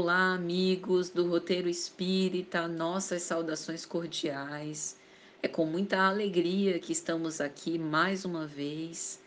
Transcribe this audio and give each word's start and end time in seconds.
Olá, 0.00 0.34
amigos 0.34 1.10
do 1.10 1.28
Roteiro 1.28 1.68
Espírita, 1.68 2.68
nossas 2.68 3.20
saudações 3.22 3.84
cordiais. 3.84 4.96
É 5.42 5.48
com 5.48 5.66
muita 5.66 5.98
alegria 5.98 6.78
que 6.78 6.92
estamos 6.92 7.40
aqui 7.40 7.80
mais 7.80 8.24
uma 8.24 8.46
vez 8.46 9.18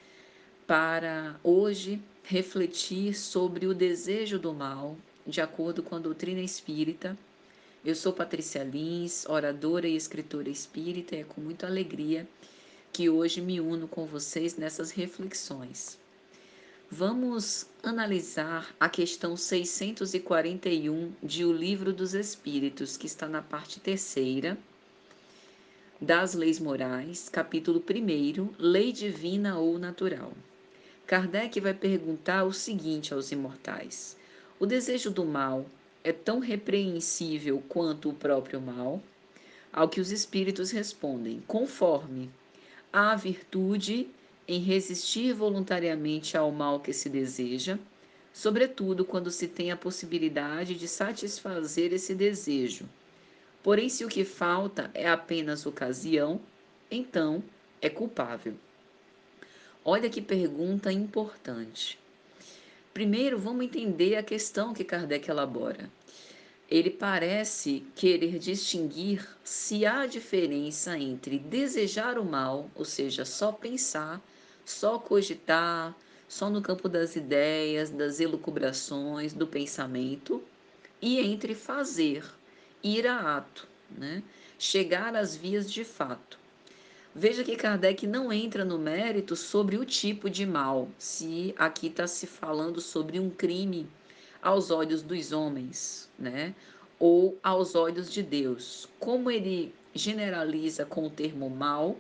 para 0.66 1.38
hoje 1.44 2.02
refletir 2.24 3.14
sobre 3.16 3.68
o 3.68 3.74
desejo 3.74 4.40
do 4.40 4.54
mal, 4.54 4.96
de 5.28 5.42
acordo 5.42 5.84
com 5.84 5.98
a 5.98 6.00
doutrina 6.00 6.40
espírita. 6.40 7.18
Eu 7.84 7.94
sou 7.94 8.14
Patrícia 8.14 8.64
Lins, 8.64 9.26
oradora 9.28 9.90
e 9.90 9.98
escritora 9.98 10.48
espírita, 10.48 11.18
e 11.18 11.20
é 11.20 11.24
com 11.26 11.42
muita 11.42 11.68
alegria 11.68 12.26
que 12.94 13.10
hoje 13.10 13.42
me 13.42 13.60
uno 13.60 13.90
com 13.90 14.06
vocês 14.06 14.56
nessas 14.56 14.90
reflexões. 14.90 16.00
Vamos 16.94 17.68
analisar 17.82 18.76
a 18.78 18.90
questão 18.90 19.38
641 19.38 21.14
de 21.24 21.46
O 21.46 21.54
Livro 21.54 21.94
dos 21.94 22.14
Espíritos, 22.14 22.98
que 22.98 23.08
está 23.08 23.30
na 23.30 23.42
parte 23.42 23.80
terceira 23.80 24.58
das 26.02 26.34
Leis 26.34 26.60
Morais, 26.60 27.30
capítulo 27.30 27.82
1, 27.82 28.56
Lei 28.60 28.92
Divina 28.92 29.58
ou 29.58 29.80
Natural. 29.80 30.34
Kardec 31.08 31.62
vai 31.62 31.74
perguntar 31.74 32.44
o 32.44 32.52
seguinte 32.52 33.14
aos 33.14 33.32
imortais: 33.32 34.18
O 34.60 34.66
desejo 34.66 35.10
do 35.10 35.24
mal 35.24 35.66
é 36.04 36.12
tão 36.12 36.40
repreensível 36.40 37.64
quanto 37.70 38.10
o 38.10 38.14
próprio 38.14 38.60
mal? 38.60 39.02
Ao 39.72 39.88
que 39.88 40.02
os 40.02 40.12
espíritos 40.12 40.72
respondem: 40.72 41.42
conforme 41.48 42.30
a 42.92 43.16
virtude 43.16 44.10
em 44.52 44.60
resistir 44.60 45.34
voluntariamente 45.34 46.36
ao 46.36 46.52
mal 46.52 46.80
que 46.82 46.92
se 46.92 47.08
deseja, 47.08 47.80
sobretudo 48.34 49.06
quando 49.06 49.32
se 49.32 49.48
tem 49.48 49.72
a 49.72 49.78
possibilidade 49.78 50.76
de 50.76 50.88
satisfazer 50.88 51.94
esse 51.94 52.14
desejo. 52.14 52.86
Porém, 53.64 53.88
se 53.88 54.04
o 54.04 54.10
que 54.10 54.26
falta 54.26 54.92
é 54.94 55.08
apenas 55.08 55.66
ocasião, 55.66 56.42
então 56.90 57.42
é 57.82 57.90
culpável. 57.90 58.54
Olha 59.86 60.10
que 60.10 60.22
pergunta 60.22 60.92
importante. 60.92 61.98
Primeiro, 62.94 63.40
vamos 63.40 63.64
entender 63.64 64.18
a 64.18 64.24
questão 64.24 64.74
que 64.74 64.84
Kardec 64.84 65.30
elabora 65.30 65.90
ele 66.72 66.90
parece 66.90 67.86
querer 67.94 68.40
distinguir 68.40 69.28
se 69.44 69.86
há 69.86 70.06
diferença 70.06 70.98
entre 70.98 71.38
desejar 71.38 72.18
o 72.18 72.24
mal, 72.24 72.72
ou 72.74 72.86
seja, 72.86 73.26
só 73.26 73.52
pensar, 73.52 74.22
só 74.72 74.98
cogitar, 74.98 75.96
só 76.28 76.50
no 76.50 76.62
campo 76.62 76.88
das 76.88 77.16
ideias, 77.16 77.90
das 77.90 78.20
elucubrações, 78.20 79.34
do 79.34 79.46
pensamento, 79.46 80.42
e 81.02 81.20
entre 81.20 81.54
fazer, 81.54 82.24
ir 82.84 83.06
a 83.06 83.38
ato, 83.38 83.68
né? 83.90 84.24
chegar 84.58 85.16
às 85.16 85.36
vias 85.36 85.72
de 85.72 85.84
fato. 85.84 86.40
Veja 87.14 87.44
que 87.44 87.58
Kardec 87.58 88.08
não 88.08 88.32
entra 88.32 88.64
no 88.64 88.80
mérito 88.80 89.36
sobre 89.36 89.76
o 89.78 89.84
tipo 89.84 90.30
de 90.30 90.46
mal, 90.46 90.88
se 90.98 91.54
aqui 91.58 91.88
está 91.88 92.08
se 92.08 92.26
falando 92.26 92.80
sobre 92.80 93.20
um 93.20 93.30
crime 93.30 93.86
aos 94.42 94.72
olhos 94.72 95.02
dos 95.02 95.34
homens, 95.34 96.10
né? 96.18 96.56
Ou 96.98 97.38
aos 97.44 97.76
olhos 97.76 98.12
de 98.12 98.24
Deus. 98.24 98.88
Como 99.00 99.30
ele 99.30 99.76
generaliza 99.94 100.86
com 100.86 101.06
o 101.06 101.10
termo 101.10 101.50
mal, 101.50 101.98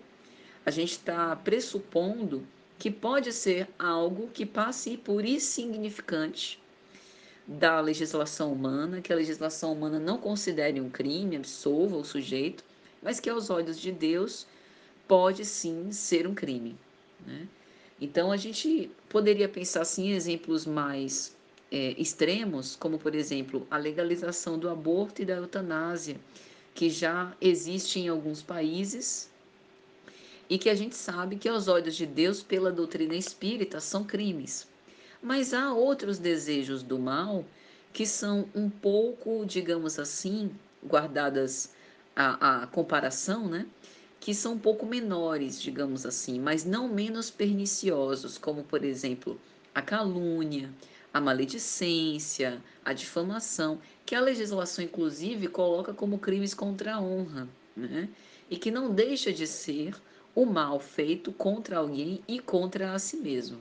a 0.65 0.71
gente 0.71 0.91
está 0.91 1.35
pressupondo 1.35 2.47
que 2.81 2.89
pode 2.89 3.31
ser 3.31 3.69
algo 3.77 4.27
que 4.33 4.43
passe 4.43 4.97
por 4.97 5.23
insignificante 5.23 6.59
da 7.45 7.79
legislação 7.79 8.51
humana, 8.51 9.01
que 9.01 9.13
a 9.13 9.15
legislação 9.15 9.71
humana 9.71 9.99
não 9.99 10.17
considere 10.17 10.81
um 10.81 10.89
crime, 10.89 11.35
absolva 11.35 11.95
o 11.95 12.03
sujeito, 12.03 12.63
mas 12.99 13.19
que 13.19 13.29
aos 13.29 13.51
olhos 13.51 13.79
de 13.79 13.91
Deus 13.91 14.47
pode 15.07 15.45
sim 15.45 15.91
ser 15.91 16.25
um 16.25 16.33
crime. 16.33 16.75
Né? 17.23 17.47
Então 18.01 18.31
a 18.31 18.37
gente 18.37 18.89
poderia 19.07 19.47
pensar 19.47 19.81
assim 19.81 20.07
em 20.07 20.13
exemplos 20.13 20.65
mais 20.65 21.35
é, 21.71 21.93
extremos, 21.99 22.75
como 22.75 22.97
por 22.97 23.13
exemplo 23.13 23.67
a 23.69 23.77
legalização 23.77 24.57
do 24.57 24.67
aborto 24.67 25.21
e 25.21 25.25
da 25.25 25.35
eutanásia, 25.35 26.19
que 26.73 26.89
já 26.89 27.31
existe 27.39 27.99
em 27.99 28.07
alguns 28.07 28.41
países 28.41 29.29
e 30.51 30.57
que 30.57 30.69
a 30.69 30.75
gente 30.75 30.97
sabe 30.97 31.37
que 31.37 31.47
aos 31.47 31.69
olhos 31.69 31.95
de 31.95 32.05
Deus, 32.05 32.43
pela 32.43 32.73
doutrina 32.73 33.15
espírita, 33.15 33.79
são 33.79 34.03
crimes. 34.03 34.67
Mas 35.23 35.53
há 35.53 35.73
outros 35.73 36.19
desejos 36.19 36.83
do 36.83 36.99
mal 36.99 37.45
que 37.93 38.05
são 38.05 38.45
um 38.53 38.69
pouco, 38.69 39.45
digamos 39.45 39.97
assim, 39.97 40.51
guardadas 40.85 41.73
a, 42.13 42.63
a 42.63 42.67
comparação, 42.67 43.47
né? 43.47 43.65
Que 44.19 44.35
são 44.35 44.55
um 44.55 44.59
pouco 44.59 44.85
menores, 44.85 45.61
digamos 45.61 46.05
assim, 46.05 46.37
mas 46.37 46.65
não 46.65 46.89
menos 46.89 47.31
perniciosos, 47.31 48.37
como 48.37 48.61
por 48.61 48.83
exemplo 48.83 49.39
a 49.73 49.81
calúnia, 49.81 50.69
a 51.13 51.21
maledicência, 51.21 52.61
a 52.83 52.91
difamação, 52.91 53.79
que 54.05 54.15
a 54.15 54.19
legislação, 54.19 54.83
inclusive, 54.83 55.47
coloca 55.47 55.93
como 55.93 56.19
crimes 56.19 56.53
contra 56.53 56.95
a 56.95 57.01
honra, 57.01 57.47
né? 57.73 58.09
e 58.49 58.57
que 58.57 58.69
não 58.69 58.93
deixa 58.93 59.31
de 59.31 59.47
ser 59.47 59.95
o 60.33 60.45
mal 60.45 60.79
feito 60.79 61.31
contra 61.31 61.77
alguém 61.77 62.21
e 62.27 62.39
contra 62.39 62.93
a 62.93 62.99
si 62.99 63.17
mesmo. 63.17 63.59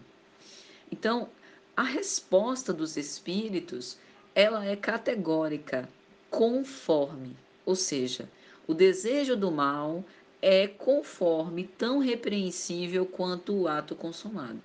Então, 0.90 1.28
a 1.76 1.82
resposta 1.82 2.72
dos 2.72 2.96
espíritos, 2.96 3.98
ela 4.34 4.64
é 4.64 4.76
categórica, 4.76 5.88
conforme, 6.28 7.36
ou 7.64 7.74
seja, 7.74 8.28
o 8.66 8.74
desejo 8.74 9.36
do 9.36 9.50
mal 9.50 10.04
é 10.42 10.66
conforme 10.66 11.64
tão 11.64 11.98
repreensível 11.98 13.04
quanto 13.04 13.54
o 13.54 13.68
ato 13.68 13.94
consumado. 13.94 14.60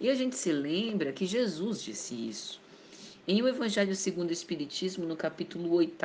E 0.00 0.08
a 0.08 0.14
gente 0.14 0.36
se 0.36 0.52
lembra 0.52 1.12
que 1.12 1.26
Jesus 1.26 1.82
disse 1.82 2.14
isso. 2.14 2.60
Em 3.26 3.42
O 3.42 3.48
Evangelho 3.48 3.94
segundo 3.94 4.30
o 4.30 4.32
Espiritismo, 4.32 5.04
no 5.04 5.16
capítulo 5.16 5.72
8, 5.72 5.96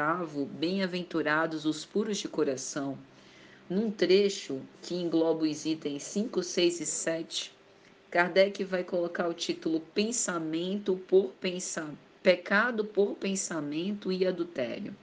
Bem-aventurados 0.52 1.66
os 1.66 1.86
puros 1.86 2.18
de 2.18 2.28
coração, 2.28 2.98
num 3.70 3.90
trecho 3.90 4.62
que 4.82 4.96
engloba 4.96 5.46
os 5.46 5.66
itens 5.66 6.04
5, 6.04 6.44
6 6.44 6.82
e 6.82 6.86
7, 6.86 7.56
Kardec 8.12 8.64
vai 8.64 8.84
colocar 8.84 9.28
o 9.28 9.34
título 9.34 9.80
Pensamento 9.80 10.98
por 11.08 11.32
Pensamento, 11.40 11.98
Pecado 12.22 12.86
por 12.86 13.16
Pensamento 13.16 14.12
e 14.12 14.28
Adultério. 14.28 14.96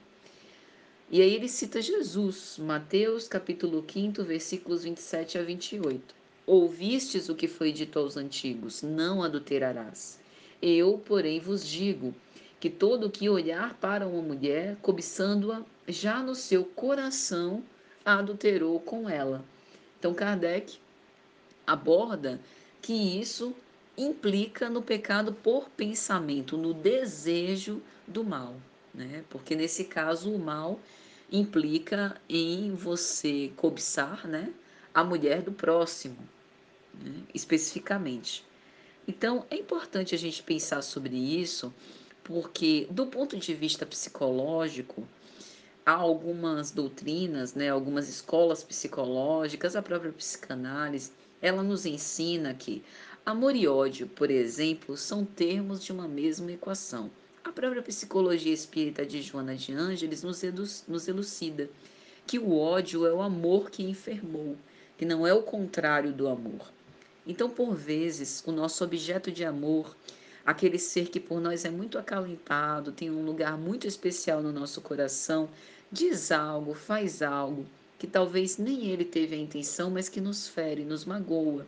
E 1.09 1.21
aí 1.21 1.33
ele 1.33 1.49
cita 1.49 1.81
Jesus, 1.81 2.57
Mateus 2.57 3.27
capítulo 3.27 3.83
5, 3.85 4.23
versículos 4.23 4.83
27 4.83 5.37
a 5.37 5.43
28. 5.43 6.15
Ouvistes 6.45 7.27
o 7.27 7.35
que 7.35 7.47
foi 7.47 7.71
dito 7.71 7.99
aos 7.99 8.15
antigos: 8.15 8.81
não 8.81 9.21
adulterarás. 9.21 10.19
Eu, 10.61 10.97
porém, 10.97 11.39
vos 11.39 11.67
digo 11.67 12.15
que 12.59 12.69
todo 12.69 13.09
que 13.09 13.27
olhar 13.27 13.73
para 13.79 14.07
uma 14.07 14.21
mulher, 14.21 14.77
cobiçando-a, 14.81 15.63
já 15.87 16.21
no 16.23 16.35
seu 16.35 16.63
coração 16.63 17.63
adulterou 18.05 18.79
com 18.79 19.09
ela. 19.09 19.43
Então, 19.99 20.13
Kardec 20.13 20.79
aborda 21.65 22.39
que 22.81 22.93
isso 22.93 23.55
implica 23.97 24.69
no 24.69 24.81
pecado 24.81 25.33
por 25.33 25.69
pensamento, 25.69 26.57
no 26.57 26.73
desejo 26.73 27.81
do 28.07 28.23
mal, 28.23 28.55
né? 28.93 29.23
Porque 29.29 29.55
nesse 29.55 29.83
caso 29.83 30.33
o 30.33 30.39
mal 30.39 30.79
implica 31.31 32.19
em 32.27 32.73
você 32.73 33.51
cobiçar, 33.55 34.27
né? 34.27 34.53
a 34.93 35.03
mulher 35.03 35.41
do 35.41 35.51
próximo, 35.51 36.17
né, 36.93 37.23
especificamente. 37.33 38.43
Então, 39.07 39.45
é 39.49 39.55
importante 39.55 40.13
a 40.13 40.17
gente 40.17 40.43
pensar 40.43 40.81
sobre 40.81 41.15
isso, 41.15 41.73
porque, 42.23 42.87
do 42.91 43.07
ponto 43.07 43.37
de 43.37 43.53
vista 43.53 43.85
psicológico, 43.85 45.07
há 45.91 45.95
algumas 45.95 46.71
doutrinas, 46.71 47.53
né, 47.53 47.69
algumas 47.69 48.07
escolas 48.07 48.63
psicológicas, 48.63 49.75
a 49.75 49.81
própria 49.81 50.11
psicanálise, 50.11 51.11
ela 51.41 51.61
nos 51.63 51.85
ensina 51.85 52.53
que 52.53 52.83
amor 53.25 53.55
e 53.55 53.67
ódio, 53.67 54.07
por 54.07 54.31
exemplo, 54.31 54.95
são 54.95 55.25
termos 55.25 55.83
de 55.83 55.91
uma 55.91 56.07
mesma 56.07 56.51
equação. 56.51 57.11
A 57.43 57.51
própria 57.51 57.81
psicologia 57.81 58.53
espírita 58.53 59.05
de 59.05 59.21
Joana 59.21 59.55
de 59.55 59.73
Ângeles 59.73 60.23
nos, 60.23 60.85
nos 60.87 61.07
elucida 61.07 61.69
que 62.25 62.39
o 62.39 62.57
ódio 62.57 63.05
é 63.05 63.13
o 63.13 63.21
amor 63.21 63.69
que 63.69 63.83
enfermou 63.83 64.55
que 65.01 65.05
não 65.05 65.25
é 65.25 65.33
o 65.33 65.41
contrário 65.41 66.13
do 66.13 66.27
amor. 66.27 66.71
Então, 67.25 67.49
por 67.49 67.73
vezes, 67.73 68.43
o 68.45 68.51
nosso 68.51 68.83
objeto 68.83 69.31
de 69.31 69.43
amor, 69.43 69.97
aquele 70.45 70.77
ser 70.77 71.07
que 71.07 71.19
por 71.19 71.41
nós 71.41 71.65
é 71.65 71.71
muito 71.71 71.97
acalentado, 71.97 72.91
tem 72.91 73.09
um 73.09 73.25
lugar 73.25 73.57
muito 73.57 73.87
especial 73.87 74.43
no 74.43 74.51
nosso 74.51 74.79
coração, 74.79 75.49
diz 75.91 76.31
algo, 76.31 76.73
faz 76.73 77.21
algo 77.21 77.65
que 77.99 78.07
talvez 78.07 78.57
nem 78.57 78.87
ele 78.87 79.03
teve 79.03 79.35
a 79.35 79.37
intenção, 79.37 79.91
mas 79.91 80.07
que 80.09 80.21
nos 80.21 80.47
fere, 80.47 80.85
nos 80.85 81.05
magoa. 81.05 81.67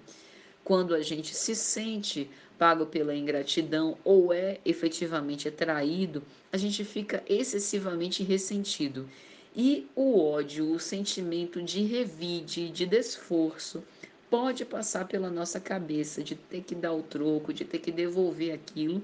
Quando 0.64 0.96
a 0.96 1.02
gente 1.02 1.36
se 1.36 1.54
sente 1.54 2.30
pago 2.58 2.86
pela 2.86 3.14
ingratidão 3.14 3.98
ou 4.04 4.32
é 4.32 4.60
efetivamente 4.64 5.52
traído, 5.52 6.24
a 6.52 6.58
gente 6.58 6.86
fica 6.86 7.22
excessivamente 7.28 8.24
ressentido. 8.24 9.10
E 9.56 9.88
o 9.96 10.20
ódio, 10.20 10.72
o 10.72 10.80
sentimento 10.80 11.62
de 11.62 11.84
revide, 11.84 12.70
de 12.70 12.86
desforço, 12.86 13.84
pode 14.30 14.66
passar 14.66 15.08
pela 15.08 15.30
nossa 15.30 15.60
cabeça 15.60 16.24
de 16.24 16.34
ter 16.34 16.64
que 16.64 16.74
dar 16.74 16.94
o 16.94 17.04
troco, 17.04 17.54
de 17.54 17.66
ter 17.66 17.80
que 17.80 17.92
devolver 17.92 18.54
aquilo, 18.54 19.04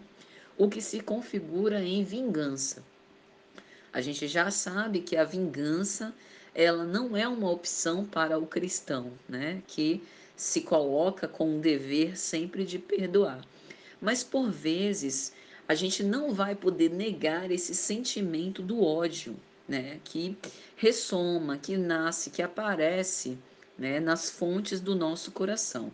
o 0.58 0.68
que 0.68 0.82
se 0.82 1.02
configura 1.02 1.84
em 1.84 2.04
vingança. 2.04 2.84
A 3.92 4.02
gente 4.02 4.28
já 4.28 4.52
sabe 4.52 5.02
que 5.02 5.16
a 5.16 5.24
vingança, 5.24 6.14
ela 6.54 6.84
não 6.84 7.18
é 7.18 7.28
uma 7.28 7.50
opção 7.50 8.06
para 8.06 8.38
o 8.38 8.46
cristão, 8.46 9.12
né? 9.28 9.64
Que 9.68 10.04
se 10.36 10.62
coloca 10.62 11.28
com 11.28 11.56
um 11.56 11.60
dever 11.60 12.18
sempre 12.18 12.64
de 12.64 12.78
perdoar. 12.78 13.44
Mas 14.00 14.24
por 14.24 14.50
vezes 14.50 15.34
a 15.68 15.76
gente 15.76 16.04
não 16.04 16.34
vai 16.34 16.56
poder 16.56 16.90
negar 16.90 17.52
esse 17.52 17.76
sentimento 17.76 18.62
do 18.62 18.84
ódio, 18.84 19.36
né? 19.68 20.00
Que 20.04 20.38
ressoma, 20.76 21.58
que 21.58 21.76
nasce, 21.76 22.30
que 22.30 22.42
aparece, 22.42 23.38
né? 23.78 24.00
Nas 24.00 24.30
fontes 24.30 24.80
do 24.80 24.96
nosso 24.96 25.32
coração. 25.32 25.92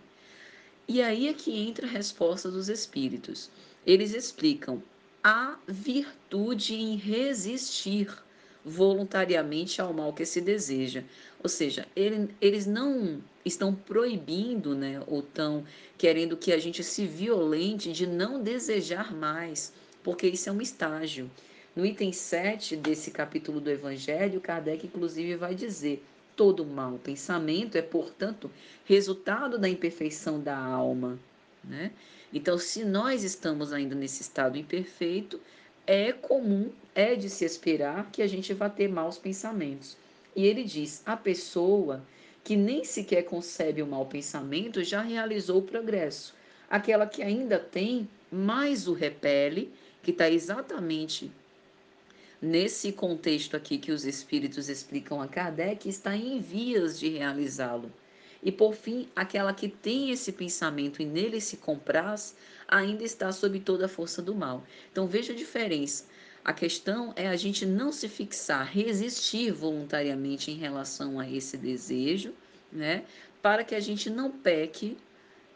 E 0.87 1.01
aí 1.01 1.27
é 1.27 1.33
que 1.33 1.51
entra 1.57 1.87
a 1.87 1.89
resposta 1.89 2.51
dos 2.51 2.69
espíritos. 2.69 3.49
Eles 3.85 4.13
explicam 4.13 4.83
a 5.27 5.57
virtude 5.67 6.75
em 6.75 6.97
resistir 6.97 8.15
voluntariamente 8.63 9.81
ao 9.81 9.91
mal 9.91 10.13
que 10.13 10.23
se 10.23 10.39
deseja. 10.39 11.03
Ou 11.41 11.49
seja, 11.49 11.87
ele, 11.95 12.29
eles 12.39 12.67
não 12.67 13.23
estão 13.43 13.73
proibindo, 13.73 14.75
né, 14.75 15.01
ou 15.07 15.21
estão 15.21 15.65
querendo 15.97 16.37
que 16.37 16.53
a 16.53 16.59
gente 16.59 16.83
se 16.83 17.07
violente 17.07 17.91
de 17.91 18.05
não 18.05 18.39
desejar 18.39 19.15
mais, 19.15 19.73
porque 20.03 20.27
isso 20.27 20.47
é 20.47 20.51
um 20.51 20.61
estágio. 20.61 21.27
No 21.75 21.83
item 21.83 22.11
7 22.11 22.75
desse 22.75 23.09
capítulo 23.09 23.59
do 23.59 23.71
Evangelho, 23.71 24.39
Kardec 24.39 24.85
inclusive 24.85 25.35
vai 25.37 25.55
dizer: 25.55 26.05
todo 26.35 26.63
mau 26.63 26.99
pensamento 26.99 27.79
é, 27.79 27.81
portanto, 27.81 28.51
resultado 28.85 29.57
da 29.57 29.67
imperfeição 29.67 30.39
da 30.39 30.55
alma. 30.55 31.17
Né? 31.67 31.91
Então, 32.33 32.57
se 32.57 32.83
nós 32.83 33.23
estamos 33.23 33.73
ainda 33.73 33.95
nesse 33.95 34.21
estado 34.21 34.57
imperfeito, 34.57 35.39
é 35.87 36.11
comum, 36.11 36.71
é 36.93 37.15
de 37.15 37.29
se 37.29 37.45
esperar 37.45 38.09
que 38.11 38.21
a 38.21 38.27
gente 38.27 38.53
vá 38.53 38.69
ter 38.69 38.87
maus 38.87 39.17
pensamentos. 39.17 39.97
E 40.35 40.45
ele 40.45 40.63
diz: 40.63 41.01
a 41.05 41.15
pessoa 41.15 42.03
que 42.43 42.55
nem 42.55 42.83
sequer 42.83 43.23
concebe 43.23 43.81
o 43.81 43.87
mau 43.87 44.05
pensamento 44.05 44.83
já 44.83 45.01
realizou 45.01 45.59
o 45.59 45.63
progresso. 45.63 46.35
Aquela 46.69 47.07
que 47.07 47.23
ainda 47.23 47.57
tem, 47.57 48.07
mais 48.31 48.87
o 48.87 48.93
repele, 48.93 49.71
que 50.03 50.11
está 50.11 50.29
exatamente 50.29 51.31
nesse 52.41 52.91
contexto 52.91 53.55
aqui 53.57 53.77
que 53.77 53.91
os 53.91 54.05
espíritos 54.05 54.69
explicam 54.69 55.21
a 55.21 55.27
Kardec, 55.27 55.89
está 55.89 56.15
em 56.15 56.39
vias 56.39 56.99
de 56.99 57.09
realizá-lo. 57.09 57.91
E 58.43 58.51
por 58.51 58.73
fim, 58.73 59.07
aquela 59.15 59.53
que 59.53 59.67
tem 59.67 60.11
esse 60.11 60.31
pensamento 60.31 61.01
e 61.01 61.05
nele 61.05 61.41
se 61.41 61.57
compraz, 61.57 62.35
ainda 62.67 63.03
está 63.03 63.31
sob 63.31 63.59
toda 63.59 63.85
a 63.85 63.89
força 63.89 64.21
do 64.21 64.35
mal. 64.35 64.63
Então 64.91 65.07
veja 65.07 65.33
a 65.33 65.35
diferença. 65.35 66.05
A 66.43 66.53
questão 66.53 67.11
é 67.15 67.27
a 67.27 67.35
gente 67.35 67.65
não 67.65 67.91
se 67.91 68.07
fixar, 68.07 68.71
resistir 68.71 69.51
voluntariamente 69.51 70.51
em 70.51 70.55
relação 70.55 71.19
a 71.19 71.29
esse 71.29 71.57
desejo, 71.57 72.33
né? 72.71 73.03
Para 73.41 73.63
que 73.63 73.73
a 73.73 73.79
gente 73.79 74.09
não 74.09 74.31
peque, 74.31 74.97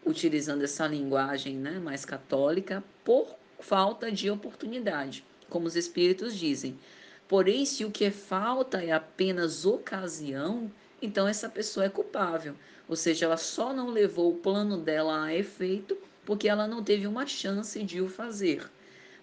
utilizando 0.06 0.64
essa 0.64 0.88
linguagem 0.88 1.56
né, 1.58 1.80
mais 1.80 2.06
católica, 2.06 2.84
por 3.04 3.36
falta 3.60 4.12
de 4.12 4.32
oportunidade. 4.32 5.24
Como 5.48 5.68
os 5.68 5.76
espíritos 5.76 6.36
dizem, 6.36 6.80
Porém, 7.30 7.64
se 7.64 7.86
o 7.86 7.92
que 7.92 8.10
falta 8.10 8.84
é 8.84 8.92
apenas 8.92 9.64
ocasião, 9.64 10.72
então 11.02 11.28
essa 11.28 11.50
pessoa 11.50 11.86
é 11.86 11.90
culpável. 11.90 12.56
Ou 12.88 12.96
seja, 12.96 13.26
ela 13.26 13.38
só 13.38 13.74
não 13.74 13.90
levou 13.90 14.32
o 14.32 14.38
plano 14.38 14.78
dela 14.78 15.26
a 15.26 15.36
efeito 15.36 15.98
porque 16.26 16.48
ela 16.50 16.68
não 16.68 16.84
teve 16.84 17.08
uma 17.08 17.26
chance 17.26 17.82
de 17.84 18.02
o 18.02 18.10
fazer. 18.10 18.70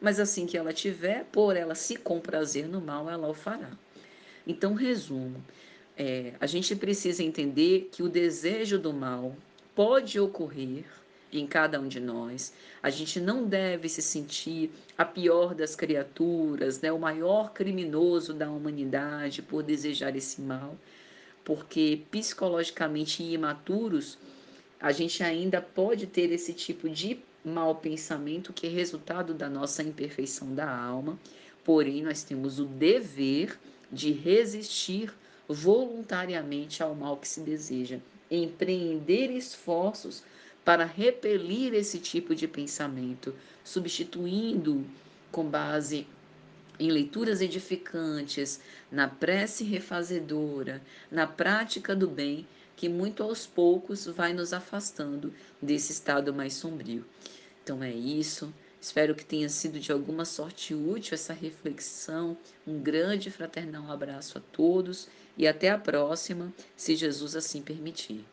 Mas 0.00 0.20
assim 0.20 0.46
que 0.46 0.56
ela 0.56 0.72
tiver, 0.72 1.24
por 1.32 1.56
ela 1.56 1.74
se 1.74 1.96
comprazer 1.96 2.68
no 2.68 2.80
mal, 2.80 3.08
ela 3.08 3.28
o 3.28 3.34
fará. 3.34 3.70
Então, 4.46 4.74
resumo: 4.74 5.42
é, 5.96 6.34
a 6.40 6.46
gente 6.46 6.76
precisa 6.76 7.22
entender 7.22 7.88
que 7.90 8.02
o 8.02 8.08
desejo 8.08 8.78
do 8.78 8.92
mal 8.92 9.34
pode 9.74 10.20
ocorrer 10.20 10.84
em 11.32 11.46
cada 11.46 11.80
um 11.80 11.88
de 11.88 12.00
nós. 12.00 12.52
A 12.82 12.90
gente 12.90 13.20
não 13.20 13.44
deve 13.44 13.88
se 13.88 14.02
sentir 14.02 14.70
a 14.96 15.04
pior 15.04 15.54
das 15.54 15.74
criaturas, 15.74 16.80
né, 16.80 16.92
o 16.92 16.98
maior 16.98 17.52
criminoso 17.52 18.32
da 18.32 18.50
humanidade 18.50 19.42
por 19.42 19.62
desejar 19.62 20.14
esse 20.16 20.40
mal, 20.40 20.76
porque 21.46 22.02
psicologicamente 22.10 23.22
imaturos, 23.22 24.18
a 24.80 24.90
gente 24.90 25.22
ainda 25.22 25.62
pode 25.62 26.08
ter 26.08 26.32
esse 26.32 26.52
tipo 26.52 26.90
de 26.90 27.20
mau 27.44 27.76
pensamento 27.76 28.52
que 28.52 28.66
é 28.66 28.68
resultado 28.68 29.32
da 29.32 29.48
nossa 29.48 29.80
imperfeição 29.80 30.52
da 30.52 30.68
alma, 30.68 31.16
porém 31.62 32.02
nós 32.02 32.24
temos 32.24 32.58
o 32.58 32.64
dever 32.64 33.56
de 33.92 34.10
resistir 34.10 35.14
voluntariamente 35.48 36.82
ao 36.82 36.96
mal 36.96 37.16
que 37.16 37.28
se 37.28 37.40
deseja, 37.40 38.00
empreender 38.28 39.30
esforços 39.30 40.24
para 40.64 40.84
repelir 40.84 41.72
esse 41.74 42.00
tipo 42.00 42.34
de 42.34 42.48
pensamento, 42.48 43.32
substituindo 43.62 44.84
com 45.30 45.44
base 45.44 46.08
em 46.78 46.90
leituras 46.90 47.40
edificantes, 47.40 48.60
na 48.90 49.08
prece 49.08 49.64
refazedora, 49.64 50.82
na 51.10 51.26
prática 51.26 51.94
do 51.94 52.08
bem, 52.08 52.46
que 52.76 52.88
muito 52.88 53.22
aos 53.22 53.46
poucos 53.46 54.06
vai 54.06 54.32
nos 54.32 54.52
afastando 54.52 55.32
desse 55.60 55.92
estado 55.92 56.32
mais 56.34 56.54
sombrio. 56.54 57.04
Então 57.62 57.82
é 57.82 57.90
isso. 57.90 58.52
Espero 58.80 59.14
que 59.14 59.24
tenha 59.24 59.48
sido 59.48 59.80
de 59.80 59.90
alguma 59.90 60.24
sorte 60.24 60.74
útil 60.74 61.14
essa 61.14 61.32
reflexão. 61.32 62.36
Um 62.66 62.78
grande 62.78 63.30
fraternal 63.30 63.90
abraço 63.90 64.38
a 64.38 64.40
todos 64.40 65.08
e 65.36 65.46
até 65.46 65.70
a 65.70 65.78
próxima, 65.78 66.52
se 66.76 66.94
Jesus 66.94 67.34
assim 67.34 67.62
permitir. 67.62 68.24